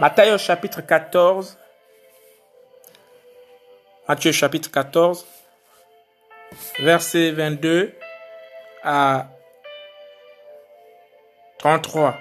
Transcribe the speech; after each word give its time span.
Matthieu 0.00 0.38
chapitre 0.38 0.80
14. 0.80 1.58
Matthieu 4.08 4.30
chapitre 4.30 4.70
14, 4.70 5.26
verset 6.78 7.32
22 7.32 7.92
à 8.84 9.26
33. 11.58 12.16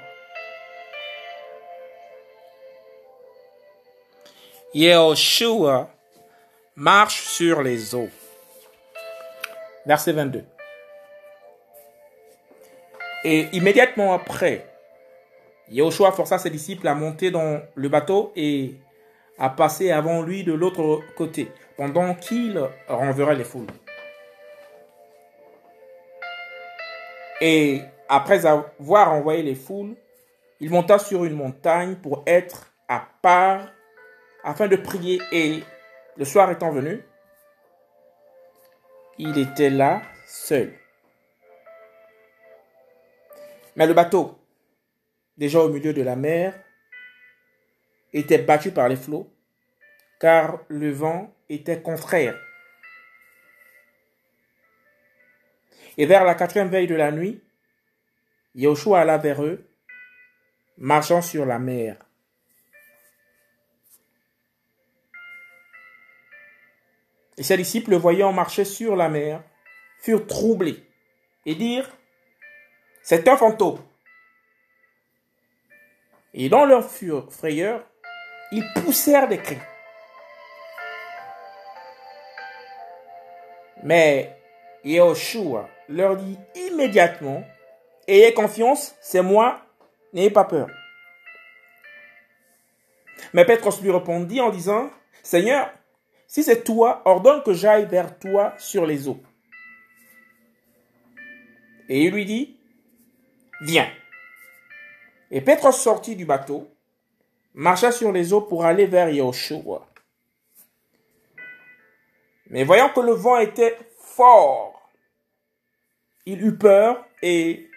Yehoshua 4.74 5.90
marche 6.76 7.22
sur 7.22 7.62
les 7.62 7.94
eaux. 7.94 8.10
Verset 9.86 10.14
22. 10.14 10.44
Et 13.24 13.48
immédiatement 13.54 14.14
après, 14.14 14.66
Yehoshua 15.70 16.12
força 16.12 16.38
ses 16.38 16.50
disciples 16.50 16.88
à 16.88 16.96
monter 16.96 17.32
dans 17.32 17.62
le 17.76 17.90
bateau 17.90 18.32
et 18.36 18.76
à 19.38 19.50
passer 19.50 19.92
avant 19.92 20.22
lui 20.22 20.44
de 20.44 20.54
l'autre 20.54 21.02
côté, 21.16 21.52
pendant 21.76 22.16
qu'il 22.16 22.60
renverrait 22.88 23.36
les 23.36 23.44
foules. 23.44 23.68
Et 27.42 27.82
après 28.10 28.46
avoir 28.46 29.14
envoyé 29.14 29.44
les 29.44 29.56
foules, 29.56 29.96
il 30.60 30.72
monta 30.72 30.98
sur 30.98 31.24
une 31.26 31.36
montagne 31.36 31.96
pour 31.96 32.24
être 32.26 32.72
à 32.88 33.08
part 33.22 33.68
afin 34.44 34.68
de 34.68 34.76
prier. 34.76 35.22
Et 35.32 35.62
le 36.16 36.26
soir 36.26 36.50
étant 36.50 36.72
venu, 36.72 37.04
il 39.20 39.38
était 39.38 39.70
là 39.70 40.02
seul. 40.26 40.74
Mais 43.76 43.86
le 43.86 43.94
bateau, 43.94 44.40
déjà 45.38 45.60
au 45.60 45.70
milieu 45.70 45.94
de 45.94 46.02
la 46.02 46.16
mer, 46.16 46.54
était 48.14 48.40
battu 48.40 48.72
par 48.72 48.90
les 48.90 48.96
flots, 48.96 49.32
car 50.20 50.60
le 50.68 50.92
vent 50.92 51.34
était 51.50 51.82
contraire. 51.82 52.40
Et 55.98 56.06
vers 56.06 56.24
la 56.24 56.36
quatrième 56.36 56.70
veille 56.70 56.88
de 56.88 56.96
la 56.96 57.12
nuit, 57.12 57.42
Yahushua 58.56 59.02
alla 59.02 59.18
vers 59.18 59.44
eux, 59.44 59.68
marchant 60.78 61.22
sur 61.22 61.46
la 61.46 61.60
mer. 61.60 61.98
Et 67.38 67.44
ses 67.44 67.58
disciples, 67.58 67.92
le 67.92 67.98
voyant 67.98 68.34
marcher 68.34 68.66
sur 68.66 68.96
la 68.96 69.10
mer, 69.10 69.44
furent 70.00 70.26
troublés 70.26 70.84
et 71.46 71.56
dirent, 71.56 71.90
c'est 73.04 73.28
un 73.28 73.38
fantôme. 73.38 73.80
Et 76.34 76.50
dans 76.50 76.66
leur 76.66 76.84
frayeur, 76.84 77.84
ils 78.52 78.66
poussèrent 78.76 79.28
des 79.28 79.40
cris. 79.40 79.58
Mais 83.84 84.38
Yahushua 84.84 85.70
leur 85.90 86.18
dit 86.18 86.38
immédiatement, 86.56 87.44
ayez 88.08 88.34
confiance, 88.34 88.96
c'est 89.02 89.22
moi, 89.22 89.62
n'ayez 90.14 90.30
pas 90.30 90.46
peur. 90.46 90.68
Mais 93.34 93.46
Pétros 93.46 93.82
lui 93.82 93.92
répondit 93.92 94.42
en 94.42 94.50
disant, 94.50 94.90
Seigneur, 95.24 95.70
si 96.28 96.44
c'est 96.44 96.64
toi, 96.64 97.02
ordonne 97.06 97.44
que 97.44 97.54
j'aille 97.54 97.86
vers 97.86 98.18
toi 98.20 98.54
sur 98.58 98.86
les 98.86 99.08
eaux. 99.08 99.22
Et 101.90 102.04
il 102.04 102.14
lui 102.14 102.26
dit, 102.26 102.58
viens. 103.62 103.90
Et 105.32 105.42
Pétros 105.42 105.72
sortit 105.72 106.16
du 106.16 106.26
bateau, 106.26 106.70
marcha 107.54 107.92
sur 107.92 108.12
les 108.12 108.34
eaux 108.34 108.42
pour 108.42 108.66
aller 108.66 108.86
vers 108.86 109.10
Yahushua. 109.10 109.86
Mais 112.50 112.64
voyant 112.64 112.90
que 112.90 113.02
le 113.02 113.12
vent 113.12 113.38
était 113.38 113.78
fort, 114.00 114.90
il 116.26 116.42
eut 116.46 116.58
peur 116.58 117.06
et, 117.22 117.70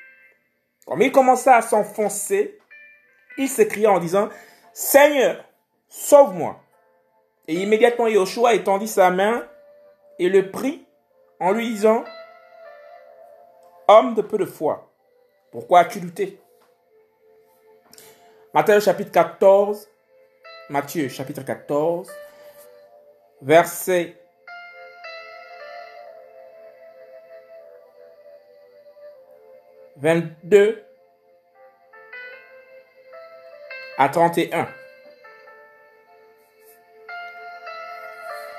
comme 0.87 1.03
il 1.03 1.11
commença 1.11 1.57
à 1.57 1.63
s'enfoncer, 1.63 2.59
il 3.37 3.49
s'écria 3.49 3.91
en 3.91 3.99
disant, 3.99 4.29
Seigneur, 4.73 5.45
sauve-moi. 5.89 6.61
Et 7.49 7.55
immédiatement 7.55 8.07
Yahushua 8.07 8.55
étendit 8.55 8.87
sa 8.87 9.11
main 9.11 9.45
et 10.21 10.29
le 10.29 10.51
prit 10.51 10.87
en 11.41 11.51
lui 11.51 11.69
disant, 11.69 12.05
Homme 13.89 14.15
de 14.15 14.23
peu 14.23 14.39
de 14.39 14.45
foi, 14.45 14.89
pourquoi 15.51 15.81
as-tu 15.81 15.99
douté? 16.01 16.39
Matthieu 18.53 18.81
chapitre 18.81 19.13
14, 19.13 19.89
Matthieu 20.71 21.09
chapitre 21.09 21.43
14, 21.43 22.11
verset 23.43 24.17
22 29.99 30.83
à 33.99 34.09
31. 34.09 34.80